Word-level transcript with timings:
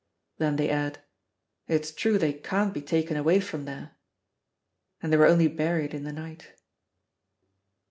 Then 0.39 0.55
they 0.55 0.67
add, 0.71 1.03
"It's 1.67 1.91
true 1.91 2.17
they 2.17 2.33
can't 2.33 2.73
be 2.73 2.81
taken 2.81 3.17
away 3.17 3.39
from 3.39 3.65
there." 3.65 3.91
And 4.99 5.13
they 5.13 5.17
were 5.17 5.27
only 5.27 5.47
buried 5.47 5.93
in 5.93 6.05
the 6.05 6.11
night. 6.11 6.55